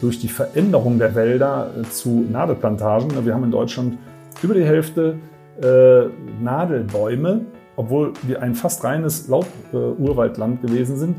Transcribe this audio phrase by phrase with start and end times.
[0.00, 3.24] durch die Veränderung der Wälder äh, zu Nadelplantagen.
[3.24, 3.98] Wir haben in Deutschland
[4.42, 5.16] über die Hälfte
[5.62, 6.08] äh,
[6.42, 7.42] Nadelbäume,
[7.76, 11.16] obwohl wir ein fast reines Laub-Urwaldland gewesen sind,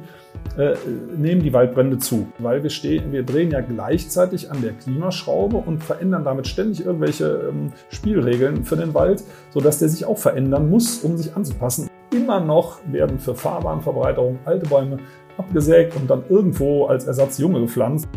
[0.57, 0.75] äh,
[1.15, 5.83] nehmen die Waldbrände zu, weil wir, stehen, wir drehen ja gleichzeitig an der Klimaschraube und
[5.83, 10.99] verändern damit ständig irgendwelche ähm, Spielregeln für den Wald, sodass der sich auch verändern muss,
[10.99, 11.89] um sich anzupassen.
[12.11, 14.97] Immer noch werden für Fahrbahnverbreiterung alte Bäume
[15.37, 18.07] abgesägt und dann irgendwo als Ersatz junge gepflanzt.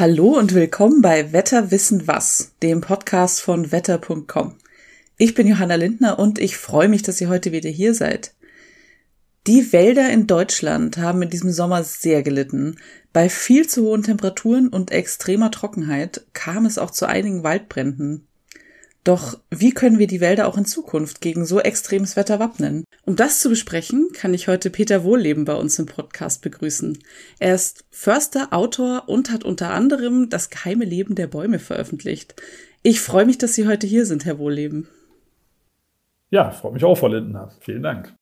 [0.00, 4.56] Hallo und willkommen bei Wetter wissen was, dem Podcast von wetter.com.
[5.18, 8.32] Ich bin Johanna Lindner und ich freue mich, dass ihr heute wieder hier seid.
[9.46, 12.76] Die Wälder in Deutschland haben in diesem Sommer sehr gelitten.
[13.12, 18.26] Bei viel zu hohen Temperaturen und extremer Trockenheit kam es auch zu einigen Waldbränden.
[19.04, 22.84] Doch wie können wir die Wälder auch in Zukunft gegen so extremes Wetter wappnen?
[23.10, 26.96] Um das zu besprechen, kann ich heute Peter Wohlleben bei uns im Podcast begrüßen.
[27.40, 32.40] Er ist Förster, Autor und hat unter anderem das geheime Leben der Bäume veröffentlicht.
[32.84, 34.86] Ich freue mich, dass Sie heute hier sind, Herr Wohlleben.
[36.30, 37.50] Ja, freue mich auch, Frau Lindner.
[37.58, 38.14] Vielen Dank.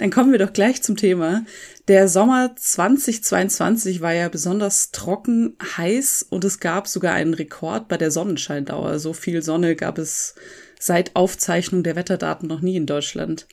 [0.00, 1.44] Dann kommen wir doch gleich zum Thema.
[1.86, 7.98] Der Sommer 2022 war ja besonders trocken, heiß und es gab sogar einen Rekord bei
[7.98, 8.98] der Sonnenscheindauer.
[8.98, 10.36] So viel Sonne gab es
[10.78, 13.46] seit Aufzeichnung der Wetterdaten noch nie in Deutschland.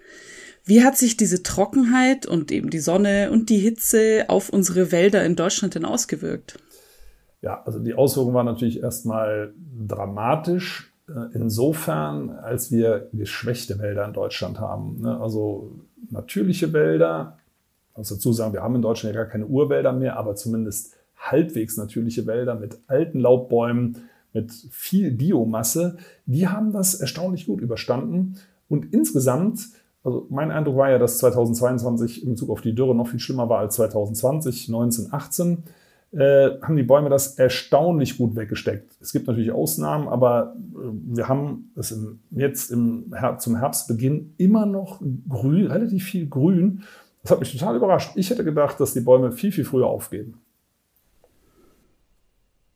[0.64, 5.25] Wie hat sich diese Trockenheit und eben die Sonne und die Hitze auf unsere Wälder
[5.25, 6.59] in Deutschland denn ausgewirkt?
[7.42, 9.53] Ja, also die Auswirkungen waren natürlich erstmal
[9.86, 10.94] dramatisch.
[11.09, 15.02] Äh, insofern, als wir geschwächte Wälder in Deutschland haben.
[15.02, 15.20] Ne?
[15.20, 15.72] Also
[16.11, 17.38] natürliche Wälder,
[17.91, 20.94] ich muss dazu sagen, wir haben in Deutschland ja gar keine Urwälder mehr, aber zumindest
[21.17, 23.97] halbwegs natürliche Wälder mit alten Laubbäumen,
[24.33, 28.35] mit viel Biomasse, die haben das erstaunlich gut überstanden.
[28.69, 29.69] Und insgesamt,
[30.03, 33.50] also mein Eindruck war ja, dass 2022 in Bezug auf die Dürre noch viel schlimmer
[33.50, 35.63] war als 2020, 19, 18
[36.13, 38.94] äh, haben die Bäume das erstaunlich gut weggesteckt.
[39.01, 44.34] Es gibt natürlich Ausnahmen, aber äh, wir haben es im, jetzt im Her zum Herbstbeginn
[44.38, 46.84] immer noch grün, relativ viel Grün.
[47.23, 48.12] Das hat mich total überrascht.
[48.16, 50.40] Ich hätte gedacht, dass die Bäume viel, viel früher aufgeben.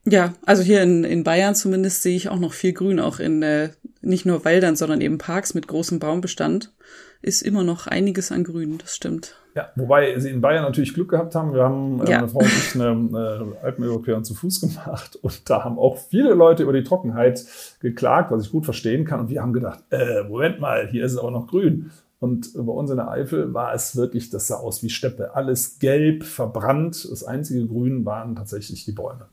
[0.05, 3.43] Ja, also hier in, in Bayern zumindest sehe ich auch noch viel Grün, auch in
[3.43, 3.69] äh,
[4.01, 6.71] nicht nur Wäldern, sondern eben Parks mit großem Baumbestand
[7.21, 9.35] ist immer noch einiges an Grün, das stimmt.
[9.53, 11.53] Ja, wobei sie in Bayern natürlich Glück gehabt haben.
[11.53, 12.17] Wir haben, äh, ja.
[12.19, 16.33] meine Frau und ich, eine, eine Alpenüberquerung zu Fuß gemacht und da haben auch viele
[16.33, 17.45] Leute über die Trockenheit
[17.79, 19.19] geklagt, was ich gut verstehen kann.
[19.19, 21.91] Und wir haben gedacht, äh, Moment mal, hier ist es aber noch grün.
[22.19, 25.35] Und bei uns in der Eifel war es wirklich, das sah aus wie Steppe.
[25.35, 27.07] Alles gelb, verbrannt.
[27.09, 29.25] Das einzige Grün waren tatsächlich die Bäume.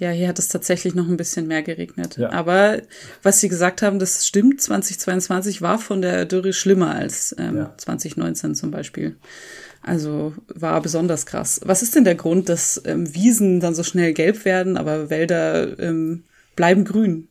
[0.00, 2.16] Ja, hier hat es tatsächlich noch ein bisschen mehr geregnet.
[2.16, 2.32] Ja.
[2.32, 2.78] Aber
[3.22, 4.62] was Sie gesagt haben, das stimmt.
[4.62, 7.74] 2022 war von der Dürre schlimmer als ähm, ja.
[7.76, 9.16] 2019 zum Beispiel.
[9.82, 11.60] Also war besonders krass.
[11.66, 15.78] Was ist denn der Grund, dass ähm, Wiesen dann so schnell gelb werden, aber Wälder
[15.78, 16.24] ähm,
[16.56, 17.28] bleiben grün?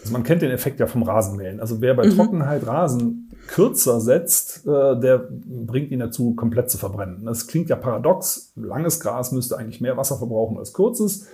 [0.00, 1.60] Also man kennt den Effekt ja vom Rasenmähen.
[1.60, 2.16] Also wer bei mhm.
[2.16, 7.26] Trockenheit Rasen kürzer setzt, äh, der bringt ihn dazu, komplett zu verbrennen.
[7.26, 8.54] Das klingt ja paradox.
[8.56, 11.26] Langes Gras müsste eigentlich mehr Wasser verbrauchen als kurzes.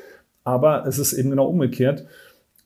[0.44, 2.06] Aber es ist eben genau umgekehrt.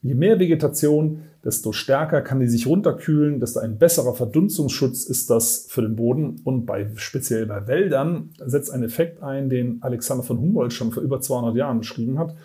[0.01, 5.65] Je mehr Vegetation, desto stärker kann die sich runterkühlen, desto ein besserer Verdunstungsschutz ist das
[5.69, 6.41] für den Boden.
[6.43, 11.03] Und bei, speziell bei Wäldern setzt ein Effekt ein, den Alexander von Humboldt schon vor
[11.03, 12.35] über 200 Jahren beschrieben hat.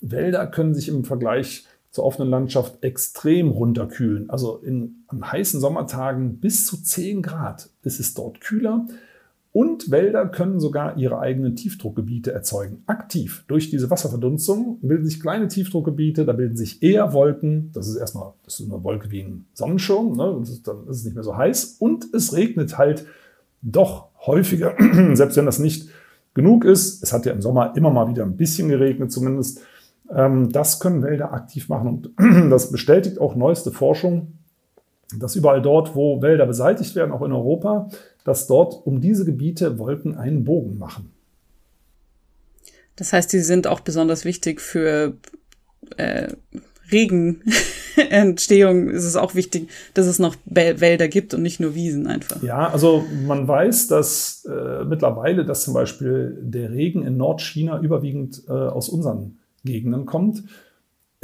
[0.00, 4.28] Wälder können sich im Vergleich zur offenen Landschaft extrem runterkühlen.
[4.28, 8.86] Also in, an heißen Sommertagen bis zu 10 Grad ist es dort kühler.
[9.56, 12.82] Und Wälder können sogar ihre eigenen Tiefdruckgebiete erzeugen.
[12.86, 13.44] Aktiv.
[13.46, 17.70] Durch diese Wasserverdunstung bilden sich kleine Tiefdruckgebiete, da bilden sich eher Wolken.
[17.72, 20.42] Das ist erstmal das ist eine Wolke wie ein Sonnenschirm, ne?
[20.64, 21.76] dann ist es nicht mehr so heiß.
[21.78, 23.06] Und es regnet halt
[23.62, 24.74] doch häufiger,
[25.14, 25.88] selbst wenn das nicht
[26.34, 27.04] genug ist.
[27.04, 29.60] Es hat ja im Sommer immer mal wieder ein bisschen geregnet zumindest.
[30.10, 32.10] Ähm, das können Wälder aktiv machen.
[32.18, 34.32] Und das bestätigt auch neueste Forschung,
[35.18, 37.88] dass überall dort, wo Wälder beseitigt werden, auch in Europa,
[38.24, 41.10] dass dort um diese Gebiete Wolken einen Bogen machen.
[42.96, 45.14] Das heißt, sie sind auch besonders wichtig für
[45.96, 46.28] äh,
[46.92, 48.88] Regenentstehung.
[48.90, 52.42] ist es auch wichtig, dass es noch Wälder gibt und nicht nur Wiesen einfach.
[52.42, 58.44] Ja, also man weiß, dass äh, mittlerweile, dass zum Beispiel der Regen in Nordchina überwiegend
[58.48, 60.44] äh, aus unseren Gegenden kommt.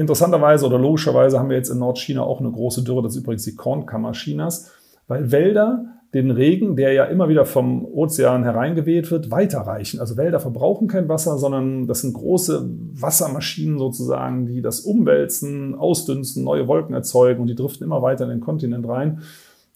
[0.00, 3.44] Interessanterweise oder logischerweise haben wir jetzt in Nordchina auch eine große Dürre, das ist übrigens
[3.44, 4.70] die Kornkammer Chinas,
[5.08, 10.00] weil Wälder den Regen, der ja immer wieder vom Ozean hereingeweht wird, weiterreichen.
[10.00, 16.44] Also Wälder verbrauchen kein Wasser, sondern das sind große Wassermaschinen sozusagen, die das umwälzen, ausdünsten,
[16.44, 19.20] neue Wolken erzeugen und die driften immer weiter in den Kontinent rein.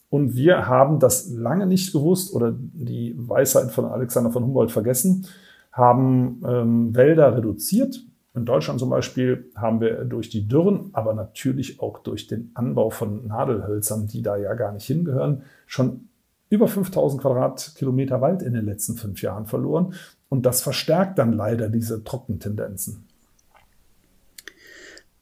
[0.09, 5.27] Und wir haben das lange nicht gewusst oder die Weisheit von Alexander von Humboldt vergessen,
[5.71, 8.01] haben ähm, Wälder reduziert.
[8.35, 12.91] In Deutschland zum Beispiel haben wir durch die Dürren, aber natürlich auch durch den Anbau
[12.91, 16.09] von Nadelhölzern, die da ja gar nicht hingehören, schon
[16.51, 19.95] über 5000 Quadratkilometer Wald in den letzten fünf Jahren verloren.
[20.29, 23.07] Und das verstärkt dann leider diese Trockentendenzen.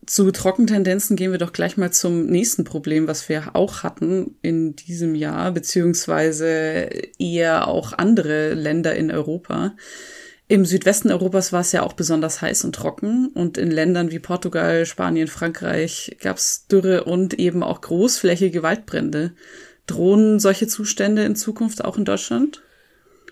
[0.07, 4.75] Zu Trockentendenzen gehen wir doch gleich mal zum nächsten Problem, was wir auch hatten in
[4.75, 6.89] diesem Jahr, beziehungsweise
[7.19, 9.75] eher auch andere Länder in Europa.
[10.49, 14.19] Im Südwesten Europas war es ja auch besonders heiß und trocken und in Ländern wie
[14.19, 19.33] Portugal, Spanien, Frankreich gab es Dürre und eben auch großflächige Waldbrände.
[19.87, 22.63] Drohen solche Zustände in Zukunft auch in Deutschland?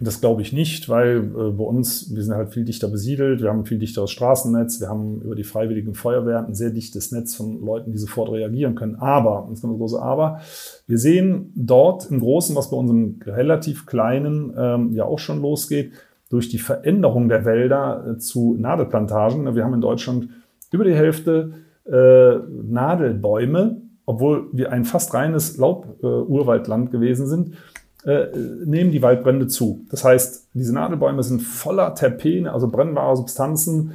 [0.03, 3.51] Das glaube ich nicht, weil äh, bei uns, wir sind halt viel dichter besiedelt, wir
[3.51, 7.35] haben ein viel dichteres Straßennetz, wir haben über die freiwilligen Feuerwehren ein sehr dichtes Netz
[7.35, 8.97] von Leuten, die sofort reagieren können.
[8.97, 10.41] Aber, das kommt das große Aber,
[10.87, 15.43] wir sehen dort im Großen, was bei uns im relativ kleinen ähm, ja auch schon
[15.43, 15.93] losgeht,
[16.31, 19.55] durch die Veränderung der Wälder äh, zu Nadelplantagen.
[19.55, 20.31] Wir haben in Deutschland
[20.73, 21.53] über die Hälfte
[21.85, 27.57] äh, Nadelbäume, obwohl wir ein fast reines Laub-Urwaldland äh, gewesen sind
[28.05, 28.29] äh,
[28.65, 29.85] nehmen die Waldbrände zu.
[29.91, 33.93] Das heißt, diese Nadelbäume sind voller Terpene, also brennbare Substanzen.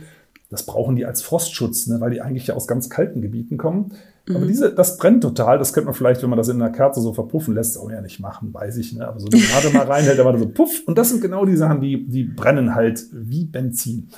[0.50, 3.94] Das brauchen die als Frostschutz, ne, weil die eigentlich ja aus ganz kalten Gebieten kommen.
[4.28, 4.36] Mhm.
[4.36, 5.58] Aber diese, das brennt total.
[5.58, 8.02] Das könnte man vielleicht, wenn man das in einer Kerze so verpuffen lässt, auch ja
[8.02, 8.94] nicht machen, weiß ich.
[8.94, 9.08] Ne?
[9.08, 10.84] Aber so eine Nadel mal reinhält, dann war so puff.
[10.86, 14.10] Und das sind genau die Sachen, die, die brennen halt wie Benzin.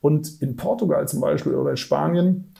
[0.00, 2.52] Und in Portugal zum Beispiel oder in Spanien,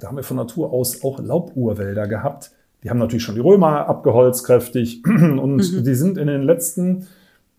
[0.00, 2.52] da haben wir von Natur aus auch Lauburwälder gehabt
[2.82, 5.84] die haben natürlich schon die Römer abgeholzt kräftig und mhm.
[5.84, 7.06] die sind in den letzten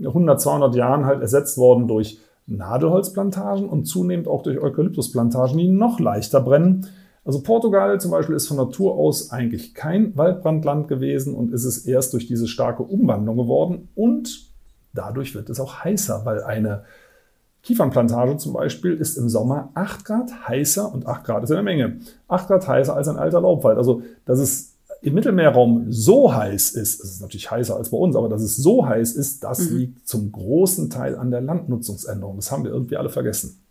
[0.04, 6.00] 100, 200 Jahren halt ersetzt worden durch Nadelholzplantagen und zunehmend auch durch Eukalyptusplantagen, die noch
[6.00, 6.88] leichter brennen.
[7.30, 11.86] Also Portugal zum Beispiel ist von Natur aus eigentlich kein Waldbrandland gewesen und ist es
[11.86, 14.48] erst durch diese starke Umwandlung geworden und
[14.94, 16.86] dadurch wird es auch heißer, weil eine
[17.62, 22.00] Kiefernplantage zum Beispiel ist im Sommer 8 Grad heißer und 8 Grad ist eine Menge.
[22.30, 23.78] 8 Grad heißer als ein alter Laubwald.
[23.78, 28.16] Also das ist im Mittelmeerraum so heiß ist, es ist natürlich heißer als bei uns,
[28.16, 29.78] aber dass es so heiß ist, das mhm.
[29.78, 32.38] liegt zum großen Teil an der Landnutzungsänderung.
[32.38, 33.62] Das haben wir irgendwie alle vergessen.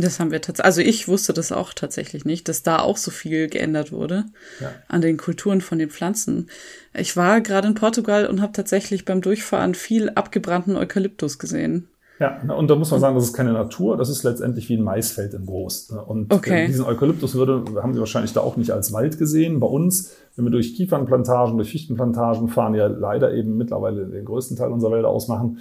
[0.00, 3.12] Das haben wir tatsächlich, also ich wusste das auch tatsächlich nicht, dass da auch so
[3.12, 4.24] viel geändert wurde
[4.60, 4.72] ja.
[4.88, 6.48] an den Kulturen von den Pflanzen.
[6.94, 11.88] Ich war gerade in Portugal und habe tatsächlich beim Durchfahren viel abgebrannten Eukalyptus gesehen.
[12.20, 14.84] Ja, und da muss man sagen, das ist keine Natur, das ist letztendlich wie ein
[14.84, 15.90] Maisfeld in groß.
[16.06, 16.66] Und okay.
[16.66, 19.58] diesen Eukalyptus würde, haben Sie wahrscheinlich da auch nicht als Wald gesehen.
[19.58, 24.56] Bei uns, wenn wir durch Kiefernplantagen, durch Fichtenplantagen fahren, ja leider eben mittlerweile den größten
[24.56, 25.58] Teil unserer Wälder ausmachen,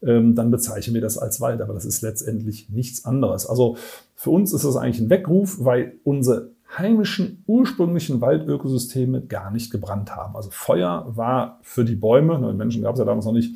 [0.00, 3.46] dann bezeichnen wir das als Wald, aber das ist letztendlich nichts anderes.
[3.46, 3.76] Also
[4.14, 10.14] für uns ist das eigentlich ein Weckruf, weil unsere heimischen, ursprünglichen Waldökosysteme gar nicht gebrannt
[10.14, 10.36] haben.
[10.36, 13.54] Also Feuer war für die Bäume, ne, Menschen gab es ja damals noch nicht,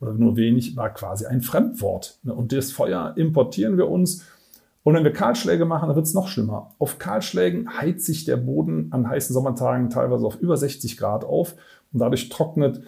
[0.00, 2.18] oder nur wenig, war quasi ein Fremdwort.
[2.22, 2.34] Ne?
[2.34, 4.24] Und das Feuer importieren wir uns.
[4.82, 6.72] Und wenn wir Kahlschläge machen, dann wird es noch schlimmer.
[6.78, 11.54] Auf Kahlschlägen heizt sich der Boden an heißen Sommertagen teilweise auf über 60 Grad auf
[11.92, 12.82] und dadurch trocknet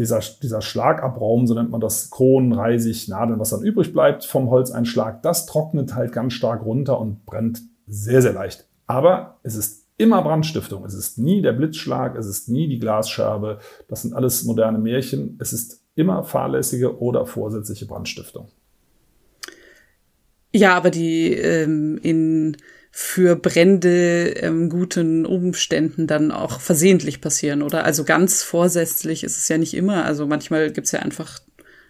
[0.00, 4.50] dieser, dieser Schlagabraum, so nennt man das, Kronen, Reisig, Nadeln, was dann übrig bleibt vom
[4.50, 8.66] Holzeinschlag, das trocknet halt ganz stark runter und brennt sehr, sehr leicht.
[8.86, 10.84] Aber es ist immer Brandstiftung.
[10.86, 13.58] Es ist nie der Blitzschlag, es ist nie die Glasscherbe.
[13.86, 15.36] Das sind alles moderne Märchen.
[15.38, 18.48] Es ist immer fahrlässige oder vorsätzliche Brandstiftung.
[20.52, 22.56] Ja, aber die ähm, in
[22.90, 27.84] für Brände ähm, guten Umständen dann auch versehentlich passieren, oder?
[27.84, 30.04] Also ganz vorsätzlich ist es ja nicht immer.
[30.04, 31.40] Also manchmal gibt es ja einfach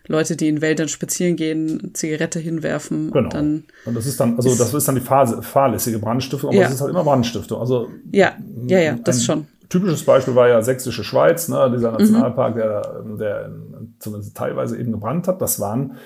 [0.06, 3.24] Leute, die in Wäldern spazieren gehen, Zigarette hinwerfen genau.
[3.24, 3.64] und dann.
[3.86, 6.64] Und das ist dann, also das ist dann die Phase, fahrlässige Brandstiftung, aber ja.
[6.64, 7.60] das ist halt immer Brandstiftung.
[7.60, 11.98] Also ja, ja, ja, das schon typisches Beispiel war ja Sächsische Schweiz, ne, dieser mhm.
[11.98, 12.58] Nationalpark, mhm.
[12.58, 13.50] der, der
[13.98, 15.40] zumindest teilweise eben gebrannt hat.
[15.40, 15.96] Das waren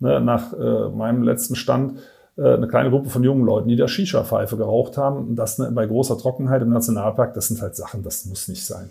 [0.00, 2.00] ne, nach äh, meinem letzten Stand
[2.36, 5.36] eine kleine Gruppe von jungen Leuten, die da Shisha-Pfeife geraucht haben.
[5.36, 8.90] Das ne, bei großer Trockenheit im Nationalpark, das sind halt Sachen, das muss nicht sein.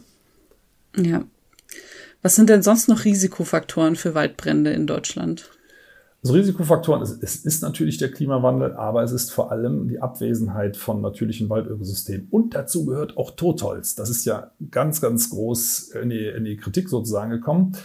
[0.95, 1.23] Ja.
[2.21, 5.49] Was sind denn sonst noch Risikofaktoren für Waldbrände in Deutschland?
[6.23, 10.77] Also Risikofaktoren, es, es ist natürlich der Klimawandel, aber es ist vor allem die Abwesenheit
[10.77, 12.27] von natürlichen Waldökosystemen.
[12.29, 13.95] Und dazu gehört auch Totholz.
[13.95, 17.75] Das ist ja ganz, ganz groß in die, in die Kritik sozusagen gekommen.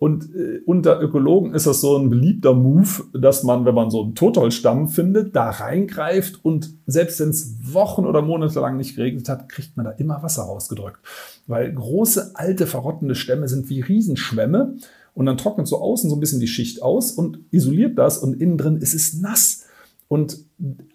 [0.00, 4.02] Und äh, unter Ökologen ist das so ein beliebter Move, dass man, wenn man so
[4.02, 9.28] einen Totholzstamm findet, da reingreift und selbst wenn es Wochen oder Monate lang nicht geregnet
[9.28, 11.00] hat, kriegt man da immer Wasser rausgedrückt.
[11.46, 14.76] Weil große, alte, verrottende Stämme sind wie Riesenschwämme
[15.12, 18.40] und dann trocknet so außen so ein bisschen die Schicht aus und isoliert das und
[18.40, 19.66] innen drin ist es nass.
[20.08, 20.38] Und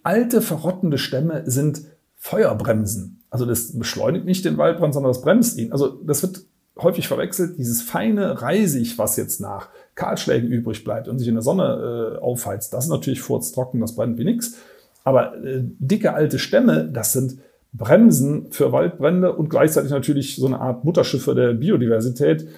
[0.02, 1.82] alte, verrottende Stämme sind
[2.16, 3.22] Feuerbremsen.
[3.30, 5.70] Also das beschleunigt nicht den Waldbrand, sondern das bremst ihn.
[5.70, 6.44] Also das wird
[6.78, 11.42] häufig verwechselt, dieses feine Reisig, was jetzt nach Kahlschlägen übrig bleibt und sich in der
[11.42, 14.56] Sonne äh, aufheizt, das ist natürlich furztrocken, das brennt wie nix.
[15.04, 17.38] Aber äh, dicke alte Stämme, das sind
[17.72, 22.48] Bremsen für Waldbrände und gleichzeitig natürlich so eine Art Mutterschiffe der Biodiversität,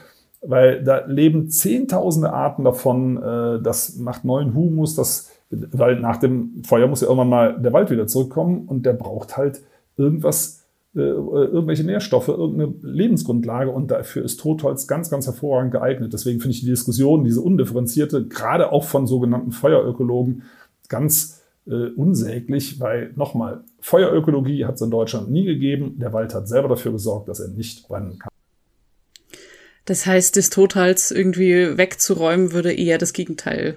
[0.43, 3.17] weil da leben zehntausende Arten davon.
[3.23, 7.73] Äh, das macht neuen Humus, das, weil nach dem Feuer muss ja irgendwann mal der
[7.73, 9.61] Wald wieder zurückkommen und der braucht halt
[9.97, 10.65] irgendwas,
[10.95, 16.13] äh, irgendwelche Nährstoffe, irgendeine Lebensgrundlage und dafür ist Totholz ganz, ganz hervorragend geeignet.
[16.13, 20.43] Deswegen finde ich die Diskussion, diese undifferenzierte, gerade auch von sogenannten Feuerökologen,
[20.89, 25.99] ganz äh, unsäglich, weil nochmal, Feuerökologie hat es in Deutschland nie gegeben.
[25.99, 28.31] Der Wald hat selber dafür gesorgt, dass er nicht brennen kann.
[29.85, 33.77] Das heißt, das Totholz irgendwie wegzuräumen würde eher das Gegenteil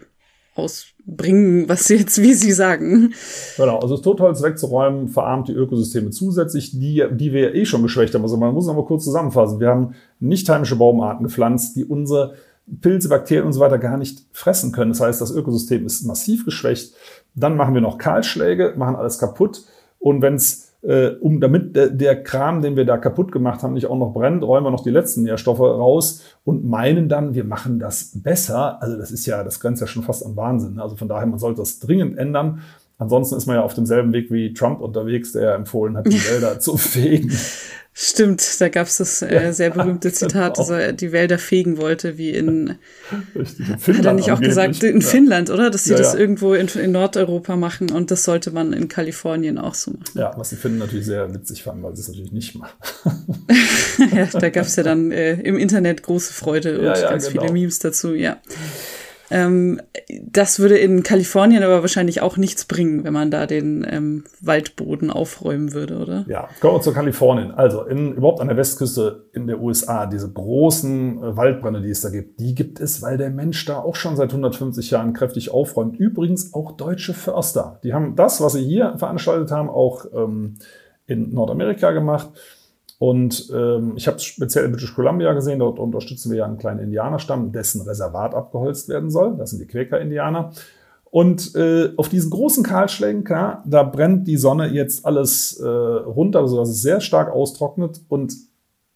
[0.55, 3.13] ausbringen, was Sie jetzt, wie Sie sagen.
[3.58, 8.13] Genau, also das Totholz wegzuräumen, verarmt die Ökosysteme zusätzlich, die, die wir eh schon geschwächt
[8.13, 8.24] haben.
[8.24, 9.60] Also man muss noch mal kurz zusammenfassen.
[9.60, 12.36] Wir haben nicht heimische Baumarten gepflanzt, die unsere
[12.81, 14.91] Pilze, Bakterien und so weiter gar nicht fressen können.
[14.91, 16.93] Das heißt, das Ökosystem ist massiv geschwächt.
[17.36, 19.63] Dann machen wir noch Kahlschläge, machen alles kaputt.
[20.00, 23.73] Und wenn es äh, um damit der, der Kram, den wir da kaputt gemacht haben,
[23.73, 27.43] nicht auch noch brennt, räumen wir noch die letzten Nährstoffe raus und meinen dann, wir
[27.43, 28.81] machen das besser.
[28.81, 30.79] Also das ist ja, das grenzt ja schon fast an Wahnsinn.
[30.79, 32.61] Also von daher, man sollte das dringend ändern.
[33.01, 36.60] Ansonsten ist man ja auf demselben Weg wie Trump unterwegs, der empfohlen hat, die Wälder
[36.60, 37.36] zu fegen.
[37.93, 40.67] Stimmt, da gab es das äh, sehr berühmte Zitat, genau.
[40.67, 42.75] dass er die Wälder fegen wollte, wie in,
[43.36, 45.08] Richtig, in Finnland hat er nicht auch gesagt, in ja.
[45.08, 45.72] Finnland, oder?
[45.72, 46.20] Dass sie ja, das ja.
[46.20, 50.03] irgendwo in, in, Nordeuropa machen und das sollte man in Kalifornien auch so machen.
[50.13, 52.77] Ja, was die Finnen natürlich sehr witzig fanden, weil sie es natürlich nicht machen.
[54.15, 57.41] ja, da gab es ja dann äh, im Internet große Freude und ganz genau.
[57.41, 58.38] viele Memes dazu, ja.
[59.31, 59.81] Ähm,
[60.23, 65.09] das würde in Kalifornien aber wahrscheinlich auch nichts bringen, wenn man da den ähm, Waldboden
[65.09, 66.25] aufräumen würde, oder?
[66.27, 67.51] Ja, kommen wir zu Kalifornien.
[67.51, 72.01] Also in, überhaupt an der Westküste in der USA, diese großen äh, Waldbrände, die es
[72.01, 75.51] da gibt, die gibt es, weil der Mensch da auch schon seit 150 Jahren kräftig
[75.51, 75.97] aufräumt.
[75.97, 77.79] Übrigens auch deutsche Förster.
[77.83, 80.57] Die haben das, was sie hier veranstaltet haben, auch ähm,
[81.07, 82.29] in Nordamerika gemacht.
[83.01, 86.60] Und ähm, ich habe es speziell in British Columbia gesehen, dort unterstützen wir ja einen
[86.60, 89.38] kleinen Indianerstamm, dessen Reservat abgeholzt werden soll.
[89.38, 90.51] Das sind die Quäker-Indianer.
[91.10, 96.48] Und äh, auf diesen großen Kahlschlägen, klar, da brennt die Sonne jetzt alles äh, runter,
[96.48, 98.36] sodass es sehr stark austrocknet und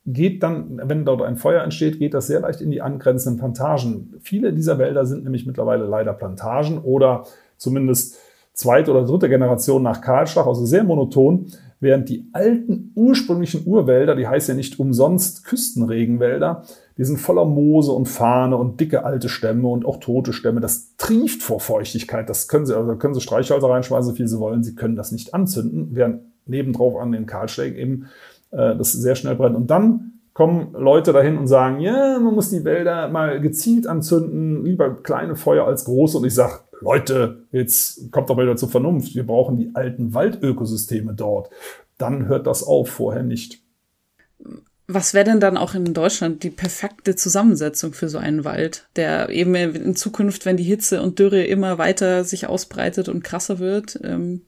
[0.06, 4.14] geht dann, wenn dort ein Feuer entsteht, geht das sehr leicht in die angrenzenden Plantagen.
[4.22, 7.26] Viele dieser Wälder sind nämlich mittlerweile leider Plantagen oder
[7.58, 8.18] zumindest
[8.54, 11.48] zweite oder dritte Generation nach Kahlschlag, also sehr monoton.
[11.80, 16.64] Während die alten ursprünglichen Urwälder, die heißen ja nicht umsonst Küstenregenwälder,
[16.98, 20.62] die sind voller Moose und Fahne und dicke alte Stämme und auch tote Stämme.
[20.62, 22.30] Das trieft vor Feuchtigkeit.
[22.30, 24.64] Das können Sie, also können Sie Streichhölzer reinschmeißen, so viel Sie wollen.
[24.64, 28.06] Sie können das nicht anzünden, während nebendrauf an den Kahlschlägen eben
[28.52, 29.56] äh, das sehr schnell brennt.
[29.56, 34.64] Und dann kommen Leute dahin und sagen, ja, man muss die Wälder mal gezielt anzünden,
[34.64, 36.18] lieber kleine Feuer als große.
[36.18, 39.16] Und ich sage, Leute, jetzt kommt doch wieder zur Vernunft.
[39.16, 41.50] Wir brauchen die alten Waldökosysteme dort.
[41.98, 43.62] Dann hört das auf, vorher nicht.
[44.88, 49.30] Was wäre denn dann auch in Deutschland die perfekte Zusammensetzung für so einen Wald, der
[49.30, 54.00] eben in Zukunft, wenn die Hitze und Dürre immer weiter sich ausbreitet und krasser wird,
[54.04, 54.42] ähm,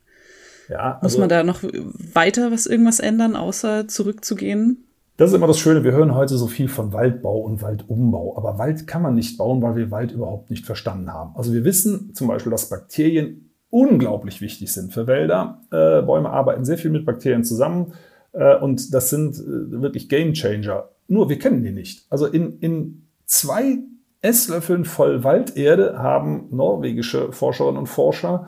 [0.70, 4.87] ja, also, muss man da noch weiter was irgendwas ändern, außer zurückzugehen?
[5.18, 8.60] Das ist immer das Schöne, wir hören heute so viel von Waldbau und Waldumbau, aber
[8.60, 11.36] Wald kann man nicht bauen, weil wir Wald überhaupt nicht verstanden haben.
[11.36, 15.64] Also wir wissen zum Beispiel, dass Bakterien unglaublich wichtig sind für Wälder.
[15.72, 17.94] Äh, Bäume arbeiten sehr viel mit Bakterien zusammen
[18.34, 20.90] äh, und das sind äh, wirklich Game Changer.
[21.08, 22.06] Nur wir kennen die nicht.
[22.12, 23.80] Also in, in zwei
[24.22, 28.46] Esslöffeln voll Walderde haben norwegische Forscherinnen und Forscher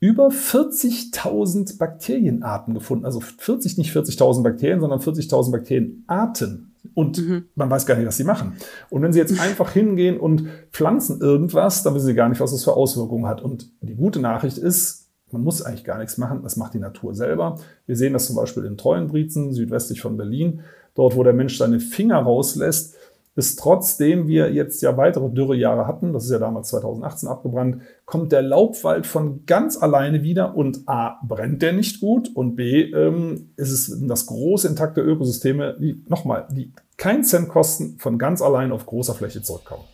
[0.00, 3.04] über 40.000 Bakterienarten gefunden.
[3.04, 6.74] Also 40, nicht 40.000 Bakterien, sondern 40.000 Bakterienarten.
[6.94, 7.46] Und mhm.
[7.54, 8.54] man weiß gar nicht, was sie machen.
[8.90, 12.52] Und wenn sie jetzt einfach hingehen und pflanzen irgendwas, dann wissen sie gar nicht, was
[12.52, 13.42] das für Auswirkungen hat.
[13.42, 16.42] Und die gute Nachricht ist, man muss eigentlich gar nichts machen.
[16.42, 17.58] Das macht die Natur selber.
[17.86, 20.60] Wir sehen das zum Beispiel in Treuenbrietzen, südwestlich von Berlin.
[20.94, 22.96] Dort, wo der Mensch seine Finger rauslässt,
[23.38, 28.32] ist trotzdem wir jetzt ja weitere Dürrejahre hatten, das ist ja damals 2018 abgebrannt, kommt
[28.32, 33.50] der Laubwald von ganz alleine wieder und A, brennt der nicht gut und B, ähm,
[33.56, 38.72] ist es das große intakte Ökosysteme, die nochmal, die kein Cent kosten, von ganz allein
[38.72, 39.84] auf großer Fläche zurückkommen.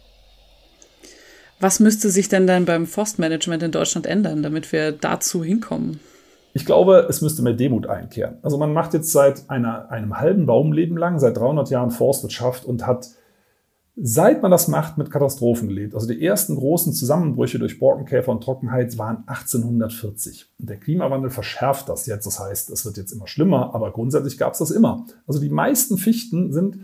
[1.61, 6.01] Was müsste sich denn dann beim Forstmanagement in Deutschland ändern, damit wir dazu hinkommen?
[6.55, 8.39] Ich glaube, es müsste mehr Demut einkehren.
[8.41, 12.87] Also man macht jetzt seit einer, einem halben Baumleben lang, seit 300 Jahren Forstwirtschaft und
[12.87, 13.11] hat
[13.97, 15.95] Seit man das macht, mit Katastrophen gelebt.
[15.95, 20.47] Also die ersten großen Zusammenbrüche durch Borkenkäfer und Trockenheit waren 1840.
[20.59, 22.27] Und der Klimawandel verschärft das jetzt.
[22.27, 25.07] Das heißt, es wird jetzt immer schlimmer, aber grundsätzlich gab es das immer.
[25.29, 26.81] Also die meisten Fichten sind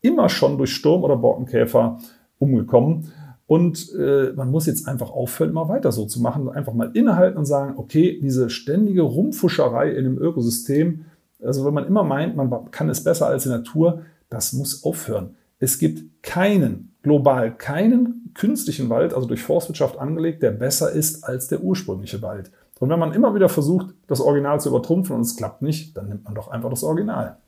[0.00, 1.98] immer schon durch Sturm oder Borkenkäfer
[2.38, 3.12] umgekommen.
[3.46, 7.38] Und äh, man muss jetzt einfach aufhören, immer weiter so zu machen, einfach mal innehalten
[7.38, 11.04] und sagen, okay, diese ständige Rumfuscherei in dem Ökosystem,
[11.42, 15.36] also wenn man immer meint, man kann es besser als die Natur, das muss aufhören.
[15.58, 21.48] Es gibt keinen, global keinen künstlichen Wald, also durch Forstwirtschaft angelegt, der besser ist als
[21.48, 22.50] der ursprüngliche Wald.
[22.78, 26.08] Und wenn man immer wieder versucht, das Original zu übertrumpfen und es klappt nicht, dann
[26.08, 27.38] nimmt man doch einfach das Original.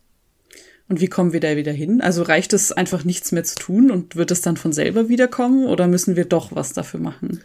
[0.88, 2.00] Und wie kommen wir da wieder hin?
[2.00, 5.66] Also reicht es einfach nichts mehr zu tun und wird es dann von selber wiederkommen
[5.66, 7.40] oder müssen wir doch was dafür machen?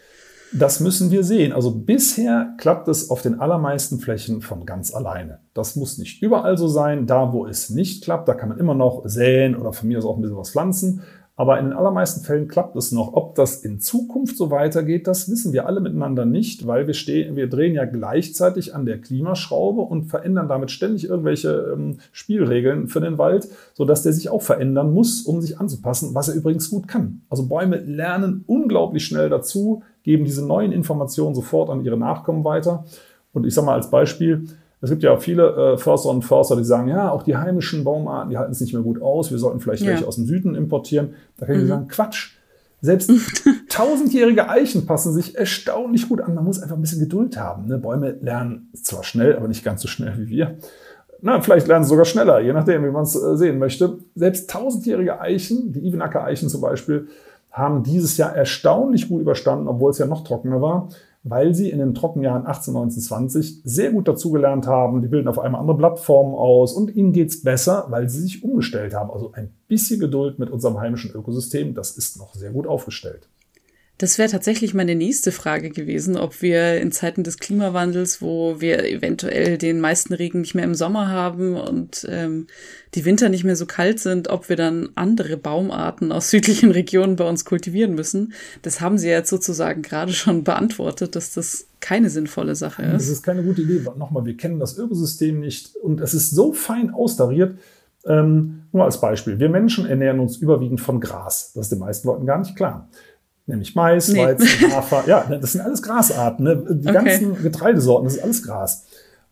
[0.56, 1.52] Das müssen wir sehen.
[1.52, 5.40] Also bisher klappt es auf den allermeisten Flächen von ganz alleine.
[5.56, 7.08] Das muss nicht überall so sein.
[7.08, 10.06] Da, wo es nicht klappt, da kann man immer noch säen oder von mir aus
[10.06, 11.02] auch ein bisschen was pflanzen.
[11.36, 13.14] Aber in den allermeisten Fällen klappt es noch.
[13.14, 17.36] Ob das in Zukunft so weitergeht, das wissen wir alle miteinander nicht, weil wir, stehen,
[17.36, 23.02] wir drehen ja gleichzeitig an der Klimaschraube und verändern damit ständig irgendwelche ähm, Spielregeln für
[23.02, 26.88] den Wald, sodass der sich auch verändern muss, um sich anzupassen, was er übrigens gut
[26.88, 27.24] kann.
[27.30, 32.86] Also Bäume lernen unglaublich schnell dazu, geben diese neuen Informationen sofort an ihre Nachkommen weiter.
[33.32, 34.46] Und ich sage mal als Beispiel,
[34.82, 38.30] es gibt ja viele äh, Förster und Förster, die sagen, ja, auch die heimischen Baumarten,
[38.30, 39.32] die halten es nicht mehr gut aus.
[39.32, 39.92] Wir sollten vielleicht ja.
[39.92, 41.14] welche aus dem Süden importieren.
[41.38, 41.68] Da kann ich mhm.
[41.68, 42.32] sagen, Quatsch.
[42.82, 43.10] Selbst
[43.70, 46.36] tausendjährige Eichen passen sich erstaunlich gut an.
[46.36, 47.68] Man muss einfach ein bisschen Geduld haben.
[47.68, 47.78] Ne?
[47.78, 50.58] Bäume lernen zwar schnell, aber nicht ganz so schnell wie wir.
[51.22, 54.00] Na, vielleicht lernen sie sogar schneller, je nachdem, wie man es äh, sehen möchte.
[54.16, 57.08] Selbst tausendjährige Eichen, die Ivenacker Eichen zum Beispiel,
[57.54, 60.90] haben dieses Jahr erstaunlich gut überstanden, obwohl es ja noch trockener war
[61.24, 65.02] weil sie in den Trockenjahren 18, 19, 20 sehr gut dazugelernt haben.
[65.02, 68.94] Die bilden auf einmal andere Blattformen aus und ihnen geht's besser, weil sie sich umgestellt
[68.94, 69.10] haben.
[69.10, 73.30] Also ein bisschen Geduld mit unserem heimischen Ökosystem, das ist noch sehr gut aufgestellt.
[74.00, 78.84] Das wäre tatsächlich meine nächste Frage gewesen, ob wir in Zeiten des Klimawandels, wo wir
[78.86, 82.48] eventuell den meisten Regen nicht mehr im Sommer haben und ähm,
[82.96, 87.18] die Winter nicht mehr so kalt sind, ob wir dann andere Baumarten aus südlichen Regionen
[87.18, 88.34] bei uns kultivieren müssen.
[88.64, 92.94] Das haben Sie jetzt sozusagen gerade schon beantwortet, dass das keine sinnvolle Sache ist.
[92.94, 93.82] Das ist keine gute Idee.
[93.96, 97.60] Nochmal, wir kennen das Ökosystem nicht und es ist so fein austariert.
[98.06, 99.40] Ähm, nur als Beispiel.
[99.40, 101.54] Wir Menschen ernähren uns überwiegend von Gras.
[101.54, 102.90] Das ist den meisten Leuten gar nicht klar
[103.46, 104.20] nämlich Mais, nee.
[104.20, 105.04] Weizen, Hafer.
[105.08, 106.46] Ja, das sind alles Grasarten.
[106.46, 106.64] Ne?
[106.70, 106.94] Die okay.
[106.94, 108.86] ganzen Getreidesorten, das ist alles Gras.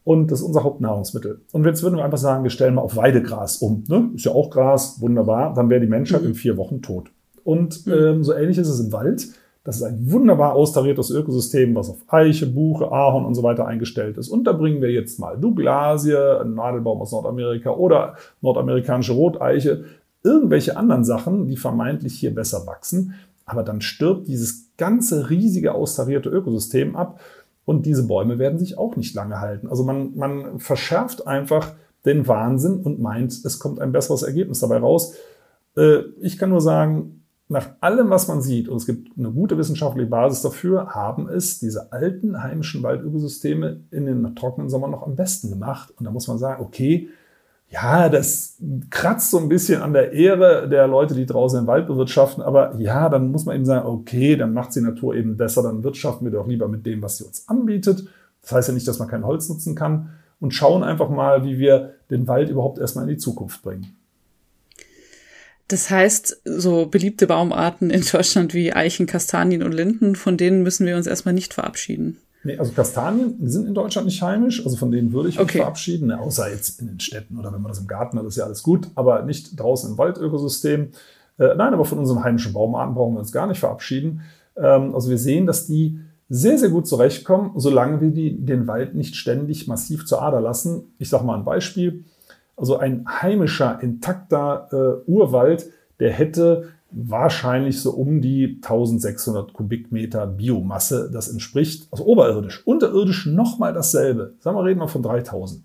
[0.03, 1.41] Und das ist unser Hauptnahrungsmittel.
[1.51, 3.83] Und jetzt würden wir einfach sagen, wir stellen mal auf Weidegras um.
[3.87, 4.09] Ne?
[4.15, 5.53] Ist ja auch Gras, wunderbar.
[5.53, 6.29] Dann wäre die Menschheit mhm.
[6.29, 7.11] in vier Wochen tot.
[7.43, 7.93] Und mhm.
[7.93, 9.27] ähm, so ähnlich ist es im Wald.
[9.63, 14.17] Das ist ein wunderbar austariertes Ökosystem, was auf Eiche, Buche, Ahorn und so weiter eingestellt
[14.17, 14.29] ist.
[14.29, 19.83] Und da bringen wir jetzt mal Douglasie, einen Nadelbaum aus Nordamerika oder nordamerikanische Roteiche,
[20.23, 23.13] irgendwelche anderen Sachen, die vermeintlich hier besser wachsen.
[23.51, 27.19] Aber dann stirbt dieses ganze riesige austarierte Ökosystem ab
[27.65, 29.67] und diese Bäume werden sich auch nicht lange halten.
[29.67, 31.73] Also man, man verschärft einfach
[32.05, 35.15] den Wahnsinn und meint, es kommt ein besseres Ergebnis dabei raus.
[35.75, 39.57] Äh, ich kann nur sagen, nach allem, was man sieht, und es gibt eine gute
[39.57, 45.17] wissenschaftliche Basis dafür, haben es diese alten heimischen Waldökosysteme in den trockenen Sommer noch am
[45.17, 45.93] besten gemacht.
[45.97, 47.09] Und da muss man sagen, okay,
[47.71, 48.57] ja, das
[48.89, 52.43] kratzt so ein bisschen an der Ehre der Leute, die draußen im Wald bewirtschaften.
[52.43, 55.83] Aber ja, dann muss man eben sagen, okay, dann macht die Natur eben besser, dann
[55.83, 58.07] wirtschaften wir doch lieber mit dem, was sie uns anbietet.
[58.41, 60.09] Das heißt ja nicht, dass man kein Holz nutzen kann.
[60.41, 63.95] Und schauen einfach mal, wie wir den Wald überhaupt erstmal in die Zukunft bringen.
[65.67, 70.85] Das heißt, so beliebte Baumarten in Deutschland wie Eichen, Kastanien und Linden, von denen müssen
[70.85, 72.17] wir uns erstmal nicht verabschieden.
[72.43, 75.59] Nee, also Kastanien sind in Deutschland nicht heimisch, also von denen würde ich mich okay.
[75.59, 78.37] verabschieden, ne, außer jetzt in den Städten oder wenn man das im Garten hat, ist
[78.37, 80.89] ja alles gut, aber nicht draußen im Waldökosystem.
[81.37, 84.21] Äh, nein, aber von unseren heimischen Baumarten brauchen wir uns gar nicht verabschieden.
[84.55, 85.99] Ähm, also wir sehen, dass die
[86.29, 90.93] sehr, sehr gut zurechtkommen, solange wir die, den Wald nicht ständig massiv zur Ader lassen.
[90.97, 92.05] Ich sage mal ein Beispiel.
[92.55, 101.09] Also ein heimischer, intakter äh, Urwald, der hätte wahrscheinlich so um die 1600 Kubikmeter Biomasse.
[101.11, 104.33] Das entspricht, also oberirdisch, unterirdisch nochmal dasselbe.
[104.39, 105.63] Sagen wir, reden wir von 3000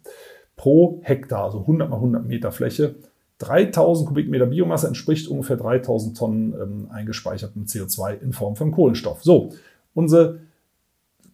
[0.57, 2.95] pro Hektar, also 100 mal 100 Meter Fläche.
[3.39, 9.23] 3000 Kubikmeter Biomasse entspricht ungefähr 3000 Tonnen ähm, eingespeichertem CO2 in Form von Kohlenstoff.
[9.23, 9.51] So,
[9.93, 10.39] unsere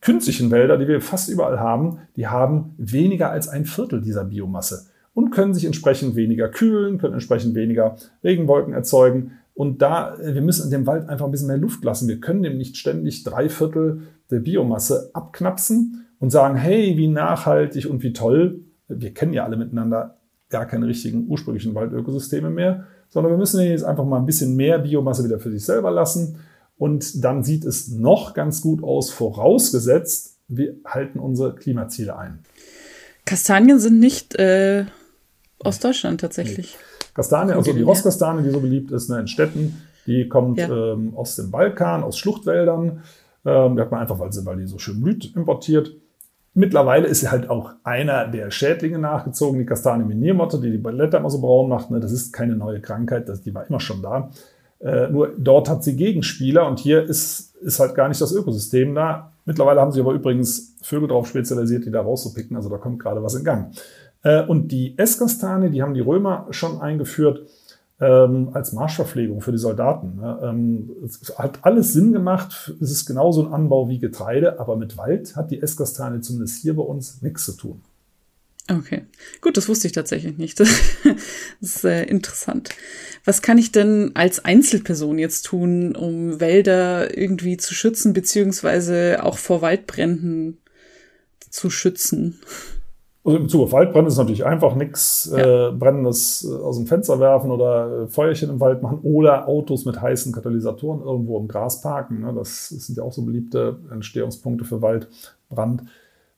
[0.01, 4.87] künstlichen Wälder, die wir fast überall haben, die haben weniger als ein Viertel dieser Biomasse
[5.15, 9.39] und können sich entsprechend weniger kühlen, können entsprechend weniger Regenwolken erzeugen.
[9.55, 12.09] Und da, wir müssen in dem Wald einfach ein bisschen mehr Luft lassen.
[12.09, 17.89] Wir können dem nicht ständig drei Viertel der Biomasse abknapsen und sagen, hey, wie nachhaltig
[17.89, 18.61] und wie toll.
[18.89, 20.17] Wir kennen ja alle miteinander
[20.49, 24.79] gar keine richtigen ursprünglichen Waldökosysteme mehr, sondern wir müssen jetzt einfach mal ein bisschen mehr
[24.79, 26.39] Biomasse wieder für sich selber lassen.
[26.79, 32.41] Und dann sieht es noch ganz gut aus, vorausgesetzt, wir halten unsere Klimaziele ein.
[33.25, 34.85] Kastanien sind nicht äh,
[35.59, 36.77] aus Deutschland tatsächlich.
[36.79, 36.92] Nee.
[37.15, 40.69] Kastanie, also die Rosskastanie, die so beliebt ist ne, in Städten, die kommt ja.
[40.69, 43.03] ähm, aus dem Balkan, aus Schluchtwäldern.
[43.45, 45.95] Ähm, die hat man einfach, weil, sie, weil die so schön blüht, importiert.
[46.55, 51.19] Mittlerweile ist sie halt auch einer der Schädlinge nachgezogen, die Kastanie Miniermotte, die die Blätter
[51.19, 51.91] immer so braun macht.
[51.91, 52.01] Ne?
[52.01, 54.31] Das ist keine neue Krankheit, das, die war immer schon da.
[54.81, 58.95] Äh, nur dort hat sie Gegenspieler und hier ist, ist halt gar nicht das Ökosystem
[58.95, 59.33] da.
[59.45, 62.57] Mittlerweile haben sie aber übrigens Vögel drauf spezialisiert, die da rauszupicken.
[62.57, 63.75] Also da kommt gerade was in Gang.
[64.23, 67.47] Äh, und die Esskastanie, die haben die Römer schon eingeführt
[68.01, 70.17] ähm, als Marschverpflegung für die Soldaten.
[70.17, 70.39] Ne?
[70.43, 72.75] Ähm, es hat alles Sinn gemacht.
[72.81, 76.75] Es ist genauso ein Anbau wie Getreide, aber mit Wald hat die Esskastanie zumindest hier
[76.75, 77.81] bei uns nichts zu tun.
[78.71, 79.03] Okay,
[79.41, 80.61] gut, das wusste ich tatsächlich nicht.
[81.61, 82.71] Das ist äh, interessant.
[83.25, 89.39] Was kann ich denn als Einzelperson jetzt tun, um Wälder irgendwie zu schützen, beziehungsweise auch
[89.39, 90.59] vor Waldbränden
[91.51, 92.41] zu schützen?
[93.25, 95.69] Also im Zuge Waldbrände ist natürlich einfach nichts ja.
[95.69, 99.85] äh, Brennendes äh, aus dem Fenster werfen oder äh, Feuerchen im Wald machen oder Autos
[99.85, 102.23] mit heißen Katalysatoren irgendwo im Gras parken.
[102.23, 102.33] Ne?
[102.35, 105.85] Das sind ja auch so beliebte Entstehungspunkte für Waldbrand.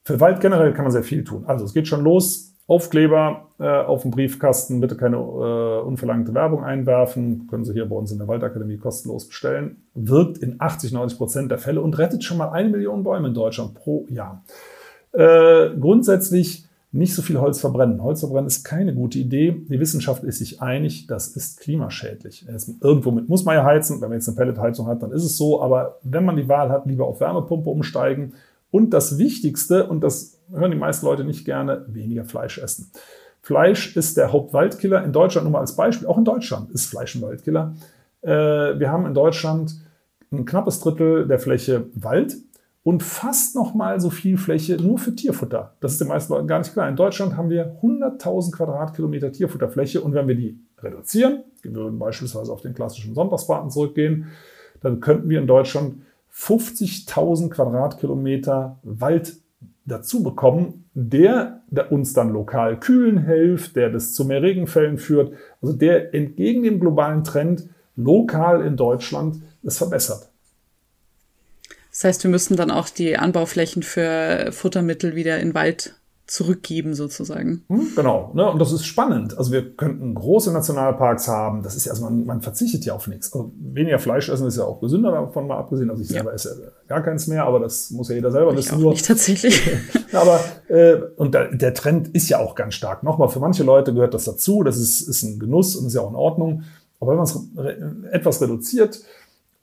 [0.03, 1.45] Für Wald generell kann man sehr viel tun.
[1.47, 2.51] Also es geht schon los.
[2.67, 7.47] Aufkleber äh, auf dem Briefkasten, bitte keine äh, unverlangte Werbung einwerfen.
[7.47, 9.83] Können Sie hier bei uns in der Waldakademie kostenlos bestellen.
[9.95, 13.35] Wirkt in 80, 90 Prozent der Fälle und rettet schon mal eine Million Bäume in
[13.35, 14.43] Deutschland pro Jahr.
[15.13, 18.03] Äh, grundsätzlich nicht so viel Holz verbrennen.
[18.03, 19.65] Holz verbrennen ist keine gute Idee.
[19.69, 22.47] Die Wissenschaft ist sich einig, das ist klimaschädlich.
[22.81, 24.01] Irgendwo mit muss man ja heizen.
[24.01, 25.61] Wenn man jetzt eine Pelletheizung hat, dann ist es so.
[25.61, 28.35] Aber wenn man die Wahl hat, lieber auf Wärmepumpe umsteigen.
[28.71, 32.93] Und das Wichtigste, und das hören die meisten Leute nicht gerne, weniger Fleisch essen.
[33.43, 35.03] Fleisch ist der Hauptwaldkiller.
[35.03, 37.75] In Deutschland, nur mal als Beispiel, auch in Deutschland ist Fleisch ein Waldkiller.
[38.23, 39.81] Äh, wir haben in Deutschland
[40.31, 42.37] ein knappes Drittel der Fläche Wald
[42.85, 45.75] und fast noch mal so viel Fläche nur für Tierfutter.
[45.81, 46.89] Das ist den meisten Leuten gar nicht klar.
[46.89, 52.53] In Deutschland haben wir 100.000 Quadratkilometer Tierfutterfläche und wenn wir die reduzieren, wir würden beispielsweise
[52.53, 54.27] auf den klassischen Sonntagsbraten zurückgehen,
[54.83, 59.39] dann könnten wir in Deutschland 50.000 Quadratkilometer Wald
[59.87, 65.75] dazu bekommen, der, uns dann lokal kühlen hilft, der das zu mehr Regenfällen führt, also
[65.75, 70.34] der entgegen dem globalen Trend lokal in Deutschland es verbessert.
[71.95, 75.95] Das heißt, wir müssen dann auch die Anbauflächen für Futtermittel wieder in Wald
[76.27, 77.63] zurückgeben sozusagen.
[77.69, 78.51] Hm, genau, ne?
[78.51, 79.39] und das ist spannend.
[79.39, 81.63] Also wir könnten große Nationalparks haben.
[81.63, 83.33] Das ist ja, also man, man verzichtet ja auf nichts.
[83.33, 85.89] Also weniger Fleisch essen ist ja auch gesünder davon mal abgesehen.
[85.89, 86.35] Also ich selber ja.
[86.35, 88.75] esse gar keins mehr, aber das muss ja jeder selber ich wissen.
[88.75, 88.93] Auch nur.
[88.93, 89.63] Nicht tatsächlich.
[90.13, 93.05] aber äh, und da, der Trend ist ja auch ganz stark.
[93.05, 94.65] Nochmal, für manche Leute gehört das dazu.
[94.65, 96.65] Das ist, ist ein Genuss und ist ja auch in Ordnung.
[96.99, 99.01] Aber wenn man es etwas reduziert,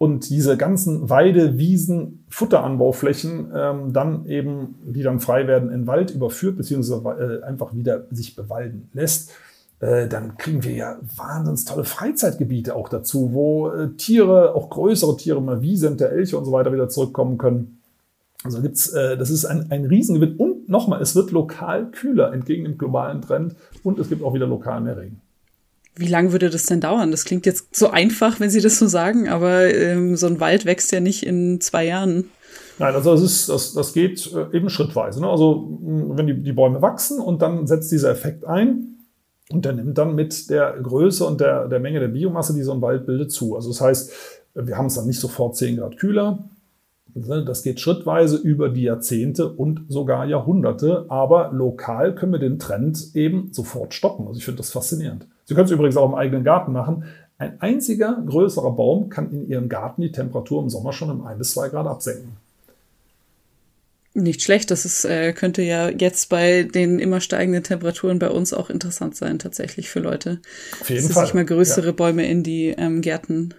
[0.02, 6.10] und diese ganzen Weide, Wiesen, Futteranbauflächen ähm, dann eben, die dann frei werden, in Wald
[6.10, 9.30] überführt, beziehungsweise äh, einfach wieder sich bewalden lässt,
[9.80, 15.18] äh, dann kriegen wir ja wahnsinnig tolle Freizeitgebiete auch dazu, wo äh, Tiere, auch größere
[15.18, 17.78] Tiere, mal Wiesent, der Elche und so weiter wieder zurückkommen können.
[18.44, 20.36] Also gibt's, äh, das ist ein, ein Riesengewinn.
[20.36, 24.48] Und nochmal, es wird lokal kühler entgegen dem globalen Trend und es gibt auch wieder
[24.48, 25.22] lokal mehr Regen.
[25.95, 27.12] Wie lange würde das denn dauern?
[27.12, 30.65] Das klingt jetzt so einfach, wenn Sie das so sagen, aber ähm, so ein Wald
[30.65, 32.30] wächst ja nicht in zwei Jahren.
[32.80, 35.21] Nein, also das, ist, das, das geht äh, eben schrittweise.
[35.21, 35.30] Ne?
[35.30, 38.95] Also wenn die, die Bäume wachsen und dann setzt dieser Effekt ein
[39.51, 42.71] und der nimmt dann mit der Größe und der, der Menge der Biomasse, die so
[42.71, 43.56] ein Wald bildet, zu.
[43.56, 44.12] Also das heißt,
[44.56, 46.39] wir haben es dann nicht sofort 10 Grad kühler.
[47.13, 47.43] Ne?
[47.45, 51.06] Das geht schrittweise über die Jahrzehnte und sogar Jahrhunderte.
[51.10, 54.27] Aber lokal können wir den Trend eben sofort stoppen.
[54.27, 55.27] Also ich finde das faszinierend.
[55.52, 57.04] Sie können es übrigens auch im eigenen Garten machen.
[57.38, 61.38] Ein einziger größerer Baum kann in Ihrem Garten die Temperatur im Sommer schon um ein
[61.38, 62.38] bis zwei Grad absenken.
[64.14, 68.54] Nicht schlecht, das ist, äh, könnte ja jetzt bei den immer steigenden Temperaturen bei uns
[68.54, 70.40] auch interessant sein, tatsächlich für Leute.
[70.80, 71.26] Auf jeden dass Fall.
[71.26, 71.92] sich mal größere ja.
[71.92, 73.54] Bäume in die ähm, Gärten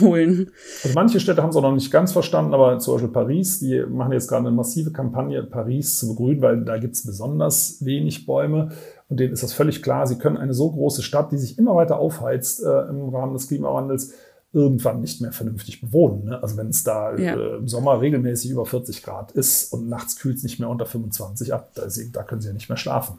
[0.00, 0.50] holen.
[0.82, 3.84] Also manche Städte haben es auch noch nicht ganz verstanden, aber zum Beispiel Paris, die
[3.88, 8.26] machen jetzt gerade eine massive Kampagne, Paris zu begrünen, weil da gibt es besonders wenig
[8.26, 8.70] Bäume.
[9.08, 10.06] Und denen ist das völlig klar.
[10.06, 13.48] Sie können eine so große Stadt, die sich immer weiter aufheizt äh, im Rahmen des
[13.48, 14.14] Klimawandels,
[14.54, 16.24] irgendwann nicht mehr vernünftig bewohnen.
[16.24, 16.42] Ne?
[16.42, 17.34] Also wenn es da ja.
[17.34, 20.86] äh, im Sommer regelmäßig über 40 Grad ist und nachts kühlt es nicht mehr unter
[20.86, 23.18] 25 ab, da, da, können sie ja nicht mehr schlafen.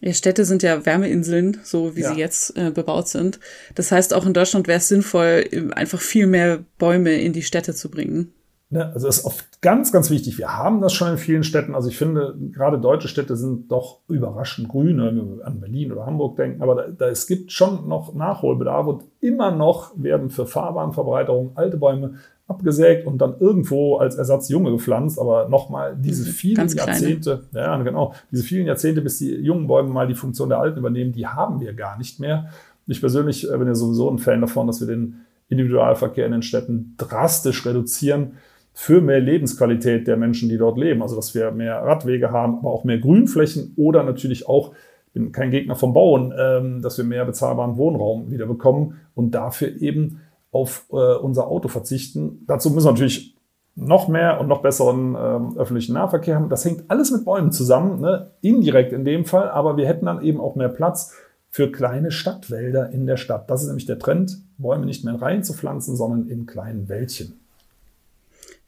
[0.00, 2.12] Ja, Städte sind ja Wärmeinseln, so wie ja.
[2.12, 3.40] sie jetzt äh, bebaut sind.
[3.74, 7.74] Das heißt, auch in Deutschland wäre es sinnvoll, einfach viel mehr Bäume in die Städte
[7.74, 8.32] zu bringen.
[8.70, 10.36] Ne, also ist oft ganz, ganz wichtig.
[10.36, 11.74] Wir haben das schon in vielen Städten.
[11.74, 16.04] Also ich finde, gerade deutsche Städte sind doch überraschend grün, wenn wir an Berlin oder
[16.04, 16.60] Hamburg denken.
[16.60, 21.78] Aber da, da, es gibt schon noch Nachholbedarf und immer noch werden für Fahrbahnverbreiterung alte
[21.78, 22.16] Bäume
[22.48, 25.20] abgesägt und dann irgendwo als Ersatz junge gepflanzt.
[25.20, 29.90] Aber nochmal diese mhm, vielen Jahrzehnte, ja genau, diese vielen Jahrzehnte, bis die jungen Bäume
[29.90, 32.48] mal die Funktion der alten übernehmen, die haben wir gar nicht mehr.
[32.86, 36.94] Ich persönlich bin ja sowieso ein Fan davon, dass wir den Individualverkehr in den Städten
[36.96, 38.32] drastisch reduzieren
[38.72, 41.02] für mehr Lebensqualität der Menschen, die dort leben.
[41.02, 44.72] Also dass wir mehr Radwege haben, aber auch mehr Grünflächen oder natürlich auch,
[45.08, 49.32] ich bin kein Gegner vom Bauen, ähm, dass wir mehr bezahlbaren Wohnraum wieder bekommen und
[49.32, 52.44] dafür eben auf äh, unser Auto verzichten.
[52.46, 53.36] Dazu müssen wir natürlich
[53.74, 56.48] noch mehr und noch besseren ähm, öffentlichen Nahverkehr haben.
[56.48, 58.32] Das hängt alles mit Bäumen zusammen, ne?
[58.40, 61.14] indirekt in dem Fall, aber wir hätten dann eben auch mehr Platz
[61.50, 63.50] für kleine Stadtwälder in der Stadt.
[63.50, 66.88] Das ist nämlich der Trend, Bäume nicht mehr in Reihen zu pflanzen, sondern in kleinen
[66.88, 67.40] Wäldchen.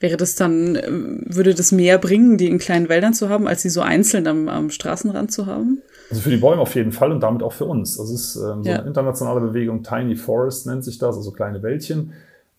[0.01, 0.89] Wäre das dann, äh,
[1.27, 4.49] würde das mehr bringen, die in kleinen Wäldern zu haben, als sie so einzeln am,
[4.49, 5.83] am Straßenrand zu haben?
[6.11, 7.99] Also für die Bäume auf jeden Fall und damit auch für uns.
[7.99, 8.79] Das ist ähm, so ja.
[8.79, 12.15] eine internationale Bewegung, Tiny Forest nennt sich das, also kleine Wäldchen.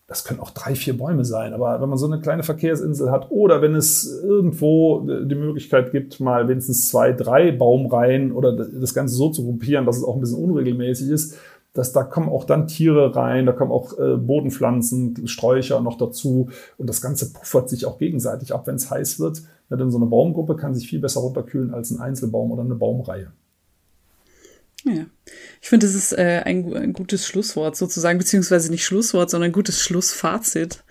[0.06, 1.52] Das können auch drei, vier Bäume sein.
[1.52, 6.20] Aber wenn man so eine kleine Verkehrsinsel hat oder wenn es irgendwo die Möglichkeit gibt,
[6.20, 10.20] mal wenigstens zwei, drei Baumreihen oder das Ganze so zu gruppieren, dass es auch ein
[10.20, 11.38] bisschen unregelmäßig ist,
[11.72, 16.50] dass da kommen auch dann Tiere rein, da kommen auch äh, Bodenpflanzen, Sträucher noch dazu
[16.76, 19.42] und das Ganze puffert sich auch gegenseitig ab, wenn es heiß wird.
[19.70, 22.74] Ja, denn so eine Baumgruppe kann sich viel besser runterkühlen als ein Einzelbaum oder eine
[22.74, 23.32] Baumreihe.
[24.84, 25.06] Ja,
[25.60, 29.54] ich finde, das ist äh, ein, ein, gutes Schlusswort sozusagen, beziehungsweise nicht Schlusswort, sondern ein
[29.54, 30.82] gutes Schlussfazit,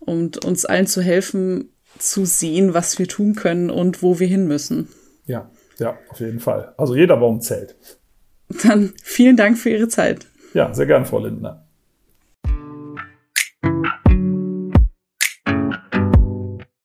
[0.00, 4.46] um uns allen zu helfen, zu sehen, was wir tun können und wo wir hin
[4.46, 4.88] müssen.
[5.24, 6.74] Ja, ja, auf jeden Fall.
[6.76, 7.76] Also jeder Baum zählt.
[8.62, 10.27] Dann vielen Dank für Ihre Zeit.
[10.54, 11.67] Ja, sehr gern, Frau Lindner.